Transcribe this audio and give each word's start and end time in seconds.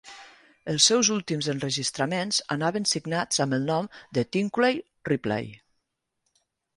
Els 0.71 0.85
seus 0.91 1.09
últims 1.15 1.49
enregistraments 1.51 2.39
anaven 2.55 2.89
signats 2.93 3.43
amb 3.45 3.57
el 3.59 3.67
nom 3.73 3.91
de 4.19 4.23
Twinkle 4.37 4.71
Ripley. 5.11 5.53